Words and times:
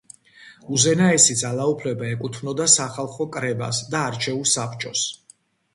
უზენაესი 0.77 1.35
ძალაუფლება 1.41 2.07
ეკუთვნოდა 2.15 2.67
სახალხო 2.77 3.29
კრებას 3.37 3.85
და 3.95 4.05
არჩეულ 4.11 4.45
საბჭოს. 4.59 5.11